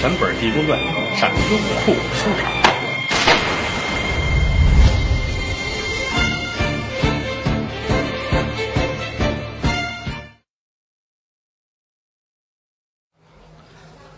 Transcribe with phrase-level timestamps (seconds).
[0.00, 0.78] 全本《地宫传》
[1.18, 2.52] 上优酷收场。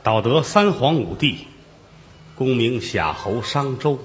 [0.03, 1.47] 道德三皇五帝，
[2.35, 3.99] 功名夏侯商周，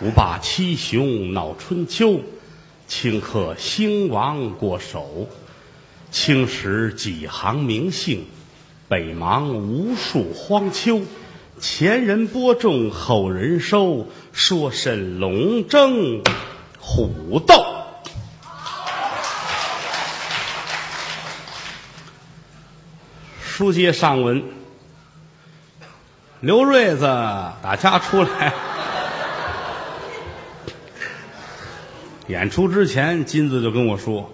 [0.00, 2.22] 五霸七雄闹春秋，
[2.88, 5.28] 顷刻兴亡过手，
[6.10, 8.24] 青史几行名姓，
[8.88, 11.02] 北邙无数荒丘。
[11.60, 16.22] 前人播种，后人收，说甚龙争
[16.78, 17.64] 虎斗？
[23.42, 24.44] 书接上文，
[26.40, 27.00] 刘瑞子
[27.60, 28.54] 打家出来，
[32.28, 34.32] 演出之前，金子就跟我说：“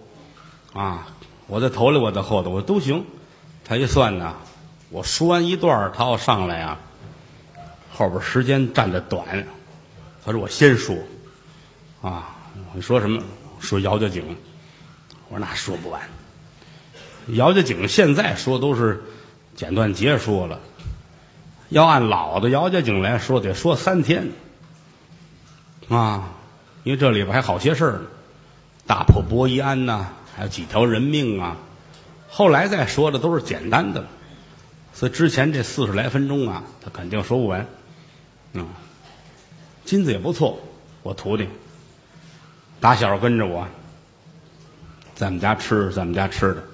[0.74, 1.08] 啊，
[1.46, 3.06] 我在头里，我在后头，我都行。”
[3.64, 4.34] 他一算呢，
[4.90, 6.78] 我说完一段儿，他要上来啊，
[7.92, 9.24] 后边时间占的短。
[10.24, 10.96] 他说我先说，
[12.02, 12.34] 啊，
[12.74, 13.22] 你说什么？
[13.60, 14.22] 说姚家井。
[15.30, 16.00] 我说那说不完。
[17.28, 19.02] 姚家井现在说都是
[19.56, 20.60] 简短结说了，
[21.70, 24.28] 要按老的姚家井来说，得说三天
[25.88, 26.28] 啊，
[26.82, 28.06] 因为这里边还好些事儿呢，
[28.86, 31.56] 大破伯夷安呐，还有几条人命啊。
[32.36, 34.08] 后来再说的都是简单的了，
[34.92, 37.64] 所以之前这四十来分钟啊，他肯定说不完。
[38.54, 38.66] 嗯，
[39.84, 40.58] 金子也不错，
[41.04, 41.48] 我徒弟，
[42.80, 43.68] 打小跟着我，
[45.14, 46.64] 在我们家吃，在我们家吃的。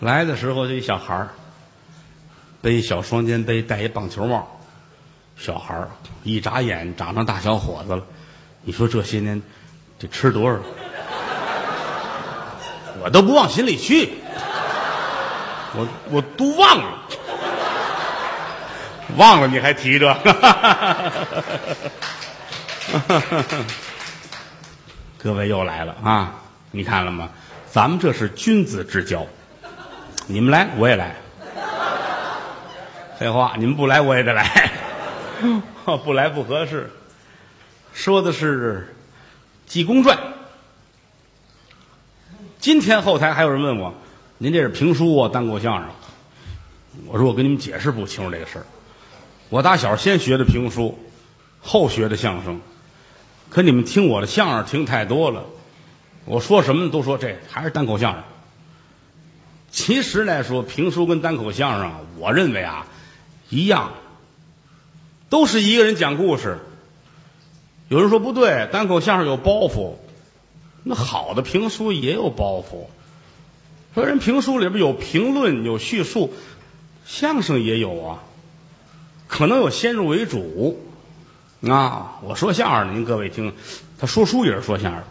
[0.00, 1.28] 来的时候就一小孩儿，
[2.62, 4.48] 背一小双肩背，戴一棒球帽，
[5.36, 5.90] 小孩儿
[6.22, 8.02] 一眨眼长成大小伙子了。
[8.62, 9.42] 你说这些年
[9.98, 10.58] 得吃多少？
[13.04, 14.14] 我都不往心里去，
[15.74, 16.98] 我我都忘了，
[19.18, 20.16] 忘了你还提着，
[25.18, 26.32] 各位又来了啊！
[26.70, 27.28] 你看了吗？
[27.70, 29.26] 咱们这是君子之交，
[30.26, 31.14] 你们来我也来。
[33.18, 34.70] 废话，你们不来我也得来，
[36.04, 36.90] 不来不合适。
[37.92, 38.94] 说的是
[39.70, 40.16] 《济公传》。
[42.64, 43.92] 今天后台还有人问我
[44.38, 45.90] ：“您这是评书啊，单口相声？”
[47.04, 48.64] 我说：“我跟你们解释不清楚这个事儿。
[49.50, 50.98] 我打小先学的评书，
[51.60, 52.58] 后学的相声。
[53.50, 55.44] 可你们听我的相声听太多了，
[56.24, 58.22] 我说什么都说这还是单口相声。
[59.70, 62.86] 其实来说，评书跟单口相声，我认为啊
[63.50, 63.92] 一样，
[65.28, 66.56] 都是一个人讲故事。
[67.88, 69.96] 有人说不对，单口相声有包袱。”
[70.86, 72.86] 那好的评书也有包袱，
[73.94, 76.34] 说人评书里边有评论有叙述，
[77.06, 78.18] 相声也有啊，
[79.26, 80.78] 可能有先入为主
[81.66, 82.20] 啊。
[82.22, 83.50] 我说相声的，您各位听，
[83.98, 85.02] 他说书也是说相声。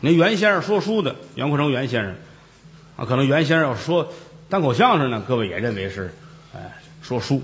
[0.00, 2.16] 您袁先生说书的，袁阔成袁先生
[2.96, 4.12] 啊，可能袁先生要说
[4.48, 6.12] 单口相声呢，各位也认为是
[6.52, 7.40] 哎说书，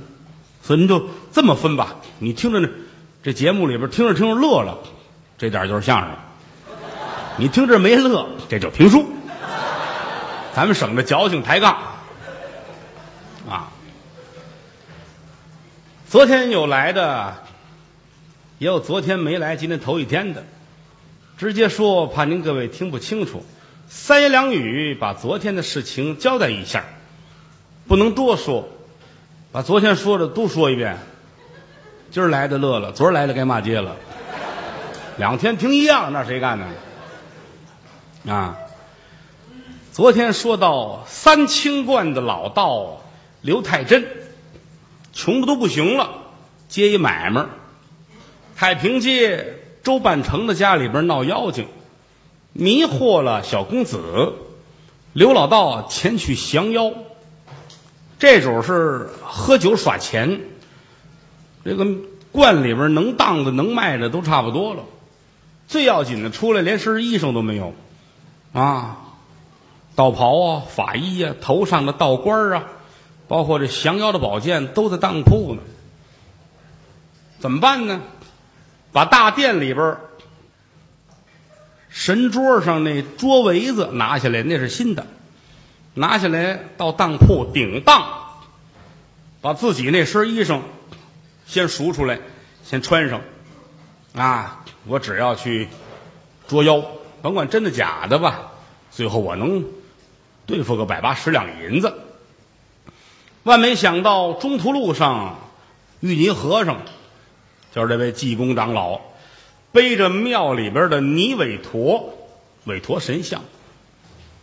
[0.61, 1.97] 所以您就这么分吧。
[2.19, 2.69] 你听着呢，
[3.23, 4.79] 这节目里边听着听着乐了，
[5.39, 6.11] 这点就是相声。
[7.39, 9.07] 你听这没乐，这就评书。
[10.55, 11.77] 咱们省着矫情抬杠
[13.49, 13.69] 啊。
[16.09, 17.37] 昨天有来的，
[18.59, 20.45] 也有昨天没来，今天头一天的。
[21.37, 23.45] 直接说，怕您各位听不清楚，
[23.87, 26.85] 三言两语把昨天的事情交代一下，
[27.87, 28.67] 不能多说，
[29.53, 30.97] 把昨天说的都说一遍。
[32.11, 33.95] 今儿来的乐了，昨儿来的该骂街了。
[35.19, 36.67] 两天听一样，那谁干呢？
[38.27, 38.59] 啊，
[39.93, 43.03] 昨天说到三清观的老道
[43.41, 44.05] 刘太真，
[45.13, 46.11] 穷的都不行了，
[46.69, 47.47] 接一买卖。
[48.57, 51.69] 太平街周半成的家里边闹妖精，
[52.53, 54.33] 迷惑了小公子
[55.13, 56.93] 刘老道前去降妖。
[58.19, 60.41] 这主是喝酒耍钱，
[61.65, 61.87] 这个
[62.33, 64.83] 观里边能当的能卖的都差不多了，
[65.69, 67.73] 最要紧的出来连身衣裳都没有。
[68.59, 68.97] 啊，
[69.95, 72.65] 道袍啊，法衣呀，头上的道冠啊，
[73.29, 75.61] 包括这降妖的宝剑都在当铺呢。
[77.39, 78.01] 怎么办呢？
[78.93, 79.99] 把大殿里边
[81.91, 85.07] 神桌上那桌围子拿下来，那是新的，
[85.93, 88.07] 拿下来到当铺顶当，
[89.43, 90.61] 把自己那身衣裳
[91.45, 92.21] 先赎出来，
[92.65, 93.21] 先穿上。
[94.15, 95.69] 啊，我只要去
[96.49, 96.83] 捉妖。
[97.23, 98.53] 甭管真的假的吧，
[98.91, 99.65] 最后我能
[100.47, 101.93] 对付个百八十两银子
[103.43, 105.39] 万没想到中途路上，
[106.01, 106.79] 玉泥和尚，
[107.73, 109.01] 就是这位济公长老，
[109.73, 112.17] 背着庙里边的泥韦陀，
[112.65, 113.43] 韦陀神像，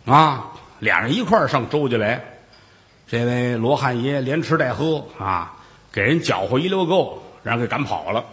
[0.06, 2.24] 啊，俩人一块儿上周家来。
[3.06, 5.56] 这位罗汉爷连吃带喝啊，
[5.92, 8.24] 给人搅和一溜够，让人给赶跑了。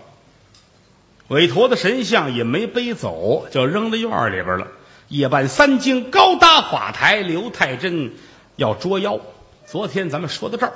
[1.32, 4.68] 韦陀的神像也没背走，就扔在院里边了。
[5.08, 8.12] 夜半三更，高搭法台，刘太真
[8.58, 9.18] 要捉妖。
[9.66, 10.74] 昨天咱们说到这儿，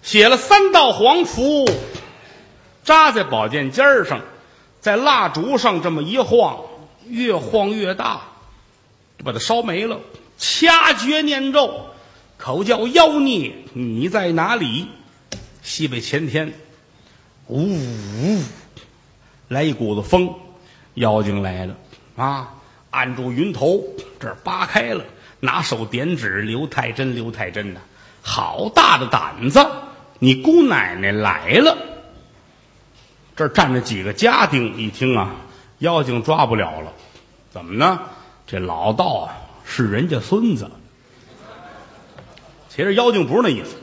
[0.00, 1.68] 写了三道黄符，
[2.84, 4.22] 扎在宝剑尖上，
[4.80, 6.60] 在蜡烛上这么一晃，
[7.06, 8.22] 越晃越大，
[9.18, 10.00] 就把它烧没了。
[10.38, 11.84] 掐诀念咒。
[12.38, 14.86] 口叫妖孽，你在哪里？
[15.62, 16.54] 西北前天，
[17.48, 18.42] 呜呜，
[19.48, 20.34] 来一股子风，
[20.94, 21.74] 妖精来了
[22.16, 22.54] 啊！
[22.90, 23.84] 按住云头，
[24.18, 25.04] 这儿扒开了，
[25.40, 27.80] 拿手点指刘太真，刘太真呐，
[28.22, 29.66] 好大的胆子！
[30.18, 31.76] 你姑奶奶来了！
[33.36, 35.36] 这儿站着几个家丁，一听啊，
[35.78, 36.92] 妖精抓不了了，
[37.50, 38.00] 怎么呢？
[38.46, 40.70] 这老道啊，是人家孙子。
[42.68, 43.76] 其实妖精不是那意思，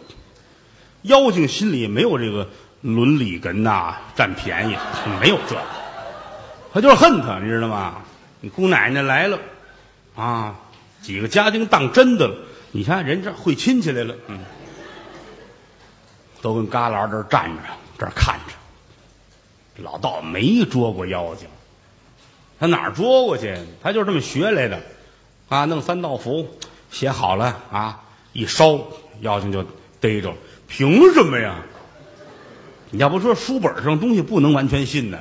[1.04, 2.50] 妖精心里没有这个
[2.86, 4.78] 伦理哏呐，占便宜
[5.20, 5.62] 没有这个，
[6.72, 7.96] 他就是恨他，你知道吗？
[8.42, 9.40] 你姑奶奶来了，
[10.16, 10.56] 啊，
[11.02, 12.36] 几个家丁当真的了，
[12.72, 14.40] 你看人这会亲戚来了，嗯，
[16.44, 17.62] 都跟旮旯这站着，
[17.98, 18.54] 这看着。
[19.84, 21.48] 老道没捉过妖精，
[22.60, 23.58] 他哪儿捉过去？
[23.82, 24.80] 他就这么学来的，
[25.50, 26.48] 啊，弄三道符
[26.92, 28.00] 写好了啊。
[28.32, 28.80] 一烧，
[29.22, 29.66] 妖精就
[30.00, 30.36] 逮着了。
[30.68, 31.56] 凭什么呀？
[32.96, 35.20] 你要不说书本上东西不能完全信呢？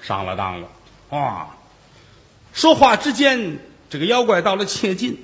[0.00, 0.68] 上了当了
[1.10, 1.48] 啊！
[2.54, 3.58] 说话之间，
[3.90, 5.18] 这个妖怪到了切近，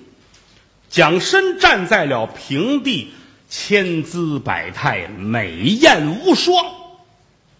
[0.90, 3.14] 蒋身站在了平地，
[3.48, 6.62] 千姿百态，美艳无双。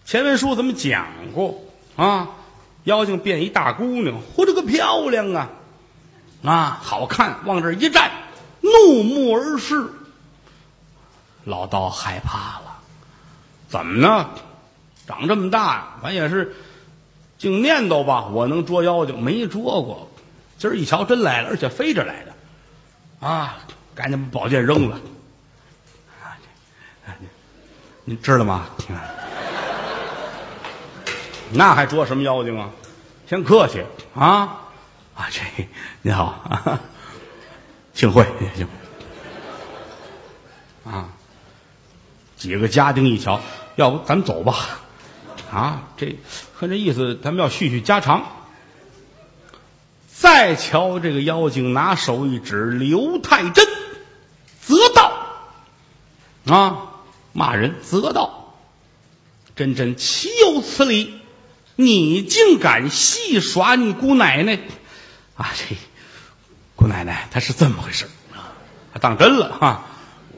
[0.05, 1.63] 前文书怎么讲过
[1.95, 2.29] 啊？
[2.83, 5.49] 妖精变一大姑娘，嚯，这个漂亮啊！
[6.43, 8.11] 啊，好看，往这一站。
[8.61, 9.87] 怒目而视，
[11.45, 12.64] 老道害怕了。
[13.75, 14.29] 怎么呢？
[15.05, 16.55] 长这么大，咱也是
[17.37, 18.27] 净念叨吧。
[18.27, 20.09] 我能捉妖精，没捉过。
[20.57, 23.27] 今儿一瞧，真来了，而且飞着来的。
[23.27, 23.57] 啊！
[23.93, 24.97] 赶紧把宝剑扔了。
[28.05, 28.67] 您知道吗？
[31.51, 32.69] 那还捉什么妖精啊？
[33.27, 33.83] 先客气
[34.15, 34.61] 啊！
[35.15, 35.41] 啊，这
[36.01, 36.79] 你好。
[37.93, 38.25] 幸会，
[38.55, 38.65] 幸
[40.85, 41.09] 会啊！
[42.37, 43.39] 几个家丁一瞧，
[43.75, 44.79] 要不咱们走吧？
[45.51, 46.17] 啊，这
[46.59, 48.23] 看这意思，咱们要叙叙家常。
[50.11, 53.67] 再瞧这个妖精，拿手一指刘太真，
[54.61, 55.11] 则道
[56.47, 56.77] 啊，
[57.33, 58.55] 骂人则道，
[59.55, 61.19] 真真岂有此理！
[61.75, 64.59] 你竟敢戏耍你姑奶奶
[65.35, 65.51] 啊！
[65.55, 65.75] 这。
[66.77, 68.55] 姑奶奶，她是这么回事啊，
[68.99, 69.83] 当真了哈。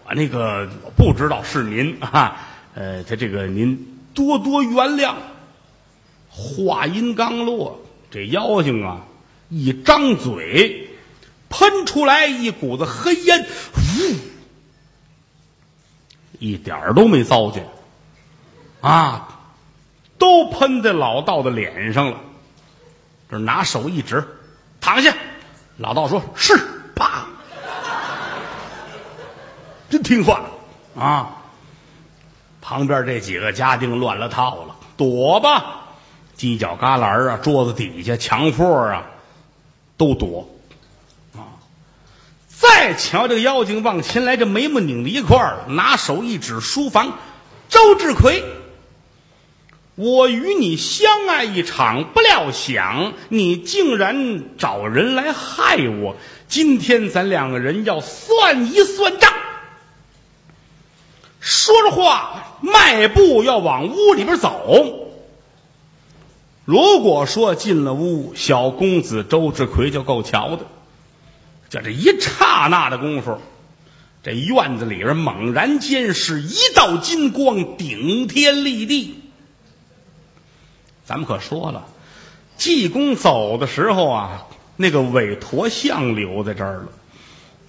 [0.06, 2.46] 我那个我不知道是您啊，
[2.77, 5.15] 呃，他这个您多多原谅。
[6.29, 7.81] 话音刚落，
[8.12, 9.01] 这妖精啊
[9.50, 10.88] 一张嘴，
[11.50, 14.15] 喷出来一股子黑烟，呜，
[16.38, 17.67] 一点儿都没糟践
[18.81, 19.39] 啊，
[20.19, 22.19] 都喷在老道的脸上了。
[23.31, 24.24] 这拿手一指，
[24.79, 25.15] 躺下。
[25.77, 26.55] 老道说：“是，
[26.96, 27.25] 啪，
[29.89, 30.43] 真听话
[30.96, 31.34] 啊！”
[32.67, 35.86] 旁边这几个家丁乱了套了，躲吧，
[36.38, 39.05] 犄角旮旯啊，桌子底下、墙缝啊，
[39.95, 40.50] 都躲
[41.33, 41.63] 啊！
[42.50, 47.17] 再瞧这个妖精往前来，这眉毛拧在一块儿，拿手一指书房，
[47.69, 48.43] 周志奎。
[49.95, 56.17] 我与你相爱一场，不料想你竟然找人来害我。
[56.50, 59.31] 今天咱两个人要算一算账。
[61.39, 65.10] 说着话，迈步要往屋里边走。
[66.65, 70.65] 如果说进了屋，小公子周志奎就够瞧的。
[71.70, 73.38] 就这一刹那的功夫，
[74.24, 79.20] 这院子里边猛然间是一道金光，顶天立地。
[81.06, 81.86] 咱们可说了，
[82.58, 86.88] 济公走的时候啊，那个韦陀像留在这儿了。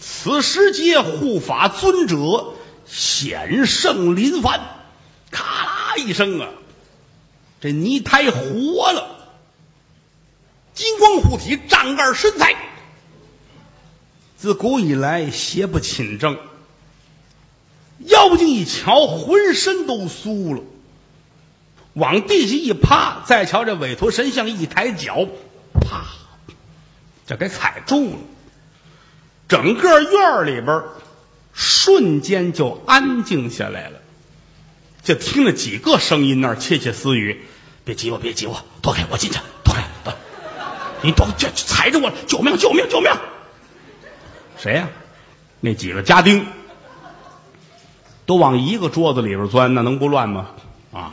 [0.00, 2.37] 此时皆护法尊者
[3.18, 4.60] 险胜林凡，
[5.32, 6.50] 咔啦一声啊，
[7.60, 9.32] 这泥胎活了，
[10.72, 12.54] 金光护体，丈二身材。
[14.36, 16.38] 自古以来邪不侵正，
[17.98, 20.62] 妖精一瞧，浑身都酥了，
[21.94, 25.26] 往地下一趴，再瞧这韦陀神像一抬脚，
[25.80, 26.04] 啪，
[27.26, 28.18] 这给踩住了。
[29.48, 30.84] 整个院里边
[31.58, 33.98] 瞬间就安静下来了，
[35.02, 37.42] 就听了几个声音那窃窃私语
[37.84, 40.14] ：“别挤我，别挤我，躲开，我进去，躲开，躲
[41.02, 43.10] 你躲，这踩着我了，救命，救命，救命！”
[44.56, 44.88] 谁呀、
[45.58, 46.46] 那几个家丁
[48.24, 50.50] 都往一个桌子里边钻，那能不乱吗？
[50.92, 51.12] 啊！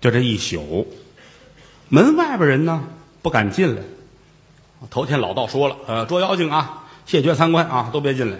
[0.00, 0.92] 就这一宿，
[1.88, 2.82] 门外边人呢
[3.22, 3.82] 不敢进来。
[4.90, 8.38] 头天老道说了，呃，捉妖精啊，谢绝参观啊，都别进来，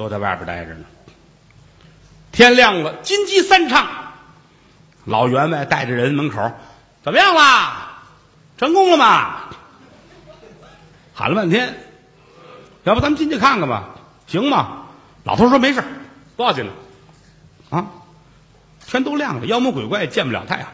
[0.00, 0.86] 都在外边待着呢。
[2.32, 3.86] 天亮了，金鸡三唱，
[5.04, 6.50] 老员外带着人门口，
[7.04, 8.04] 怎么样啦？
[8.56, 9.50] 成功了吗？
[11.12, 11.78] 喊了半天，
[12.84, 13.90] 要不咱们进去看看吧，
[14.26, 14.86] 行吗？
[15.24, 15.84] 老头说没事，
[16.34, 17.86] 不要紧的，啊，
[18.86, 20.68] 全都亮了，妖魔鬼怪见不了太阳，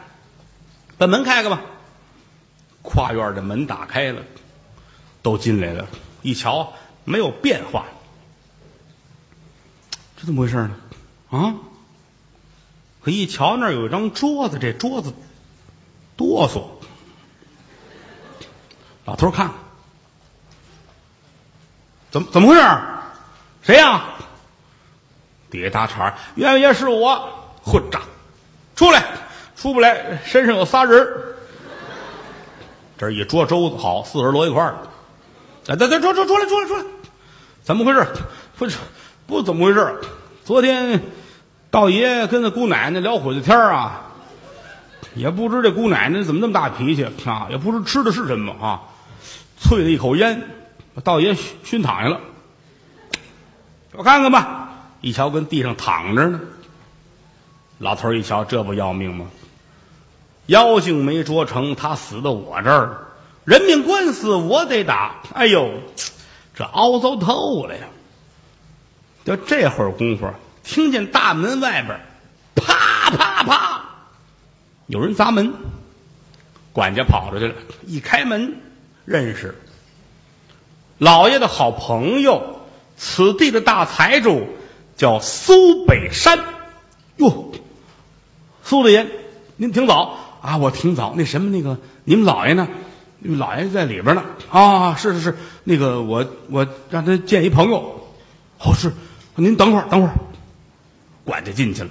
[0.97, 1.59] 把门开开吧。
[2.81, 4.21] 跨院的门打开了，
[5.21, 5.85] 都进来了，
[6.21, 6.71] 一瞧
[7.03, 7.87] 没有变化，
[10.17, 10.71] 这怎么回事呢？
[11.29, 11.55] 啊！
[13.03, 15.13] 可一瞧那儿有一张桌子，这桌子
[16.17, 16.63] 哆嗦。
[19.05, 19.55] 老头看看，
[22.11, 22.61] 怎么怎么回事？
[23.61, 24.05] 谁呀、
[25.51, 27.29] 底下搭茬儿，冤爷是我，
[27.63, 28.01] 混账！
[28.75, 29.05] 出来，
[29.55, 31.07] 出不来，身上有仨人
[32.97, 34.91] 这一桌周子，好，四人摞一块儿了。
[35.67, 36.83] 哎，对对，出出出来，出来，出来！
[37.63, 38.05] 怎么回事？
[38.57, 38.77] 不是
[39.27, 39.99] 不怎么回事？
[40.45, 41.03] 昨天
[41.69, 44.13] 道爷跟那姑奶奶聊会子天啊，
[45.15, 48.83] 也不知这姑奶奶怎么那么大脾气啊，也不知吃的是什么啊，
[49.61, 50.41] 啐了一口烟，
[50.95, 52.21] 把道爷熏熏躺下了。
[53.91, 54.69] 我看看吧，
[55.01, 56.39] 一瞧跟地上躺着呢。
[57.79, 59.25] 老头一瞧，这不要命吗？
[60.45, 63.07] 妖精没捉成，他死到我这儿，
[63.43, 65.15] 人命官司我得打。
[65.33, 65.69] 哎呦，
[66.55, 67.83] 这凹糟透了呀！
[69.27, 70.25] 就这会儿功夫，
[70.63, 71.99] 听见大门外边
[72.55, 73.83] 啪啪啪
[74.85, 75.51] 有人砸门，
[76.71, 77.55] 管家跑出去了，
[77.85, 78.55] 一开门
[79.03, 79.53] 认识
[80.97, 82.61] 老爷的好朋友，
[82.95, 84.47] 此地的大财主
[84.95, 86.39] 叫苏北山。
[87.17, 87.51] 哟，
[88.63, 89.07] 苏大爷，
[89.57, 90.55] 您挺早啊！
[90.55, 91.13] 我挺早。
[91.17, 92.65] 那什么，那个你们老爷呢？
[93.19, 94.23] 老爷在里边呢。
[94.49, 98.07] 啊，是是是，那个我我让他见一朋友。
[98.59, 98.93] 哦，是，
[99.39, 100.13] 您等会儿，等会儿。
[101.23, 101.89] 管家进去了，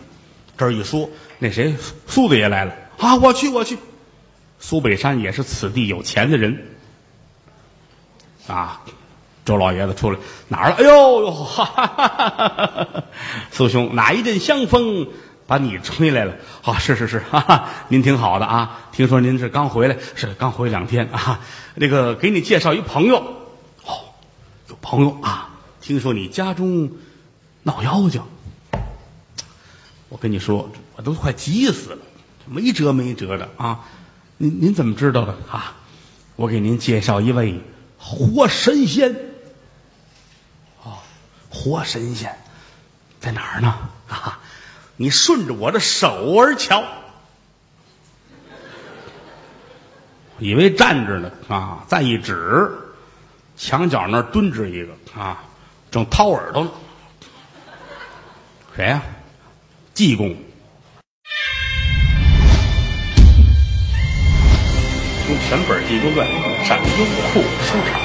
[0.59, 1.75] 这儿一说，那谁
[2.07, 3.17] 苏大爷来了啊！
[3.17, 3.79] 我去，我去。
[4.59, 6.67] 苏北山也是此地有钱的人
[8.47, 8.83] 啊。
[9.45, 10.77] 周老爷子出来哪儿了？
[10.77, 13.05] 哎呦呦，哈哈哈哈哈！
[13.53, 15.07] 苏兄，哪一阵香风
[15.47, 16.35] 把你吹来了？
[16.65, 18.89] 啊，是是是，哈哈，您挺好的啊。
[18.91, 21.39] 听说您是刚回来，是刚回两天啊。
[21.77, 23.19] 那个给你介绍一朋友，
[23.85, 24.11] 哦，
[24.69, 25.51] 有朋友啊。
[25.81, 26.91] 听说你家中
[27.67, 28.23] 闹妖精，
[30.09, 31.99] 我跟你说，我都快急死了，
[32.47, 33.81] 没辙没辙的啊。
[34.37, 35.75] 您您怎么知道的啊？
[36.37, 37.61] 我给您介绍一位
[37.99, 39.17] 活神仙。
[40.85, 40.99] 哦
[41.51, 42.39] 活神仙
[43.19, 43.75] 在哪儿呢？
[44.09, 44.39] 啊，
[44.95, 46.85] 你顺着我的手儿瞧，
[50.39, 52.71] 以为站着呢啊，再一指，
[53.57, 55.43] 墙角那儿蹲着一个啊，
[55.91, 56.71] 正掏耳朵呢。
[58.77, 59.03] 谁呀、
[59.95, 60.27] 济公。
[60.29, 60.37] 用
[65.49, 66.29] 全本《济公传》
[66.63, 67.96] 上优酷收场。